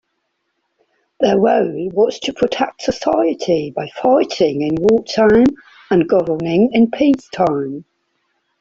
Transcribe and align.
Their 1.19 1.37
role 1.37 1.89
was 1.93 2.17
to 2.21 2.33
protect 2.33 2.81
society 2.81 3.69
by 3.69 3.87
fighting 4.01 4.63
in 4.63 4.73
wartime 4.79 5.45
and 5.91 6.09
governing 6.09 6.71
in 6.73 6.89
peacetime. 6.89 7.85